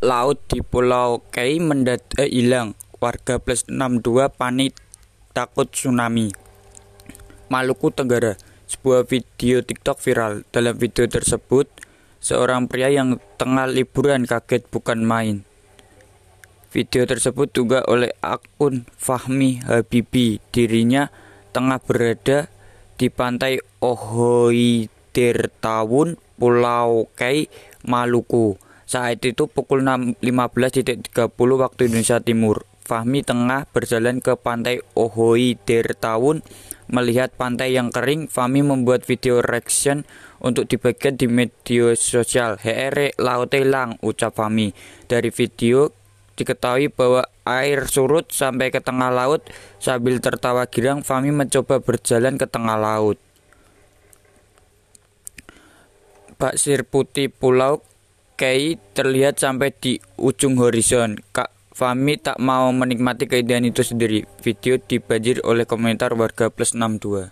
[0.00, 2.72] laut di Pulau Kei mendadak hilang.
[3.00, 4.72] Warga plus 62 panik
[5.36, 6.32] takut tsunami.
[7.52, 8.40] Maluku Tenggara.
[8.64, 10.48] Sebuah video TikTok viral.
[10.48, 11.68] Dalam video tersebut,
[12.16, 15.44] seorang pria yang tengah liburan kaget bukan main.
[16.70, 20.40] Video tersebut juga oleh akun Fahmi Habibi.
[20.54, 21.10] Dirinya
[21.50, 22.46] tengah berada
[22.96, 27.50] di pantai Ohoidirtawun, Pulau Kei,
[27.84, 28.69] Maluku.
[28.90, 32.66] Saat itu pukul 15.30 waktu Indonesia Timur.
[32.82, 36.42] Fahmi tengah berjalan ke pantai Ohoi Dertawun
[36.90, 38.26] melihat pantai yang kering.
[38.26, 40.02] Fahmi membuat video reaction
[40.42, 42.58] untuk dibagikan di media sosial.
[42.58, 44.74] Here laut lang ucap Fahmi.
[45.06, 45.94] Dari video
[46.34, 49.46] diketahui bahwa air surut sampai ke tengah laut.
[49.78, 53.22] Sambil tertawa girang, Fahmi mencoba berjalan ke tengah laut.
[56.42, 57.86] Pasir putih pulau
[58.40, 61.20] Kei terlihat sampai di ujung horizon.
[61.28, 64.24] Kak Fami tak mau menikmati keindahan itu sendiri.
[64.40, 67.28] Video dibanjir oleh komentar warga plus 62.